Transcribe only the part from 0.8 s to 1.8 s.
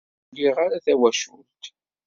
tawacult.